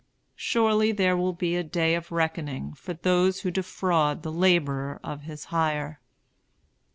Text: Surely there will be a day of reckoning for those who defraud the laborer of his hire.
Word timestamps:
Surely 0.35 0.91
there 0.91 1.15
will 1.15 1.31
be 1.31 1.55
a 1.55 1.61
day 1.63 1.93
of 1.93 2.11
reckoning 2.11 2.73
for 2.73 2.95
those 2.95 3.41
who 3.41 3.51
defraud 3.51 4.23
the 4.23 4.31
laborer 4.31 4.99
of 5.03 5.21
his 5.21 5.45
hire. 5.53 5.99